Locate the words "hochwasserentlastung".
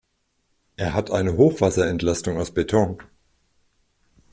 1.37-2.39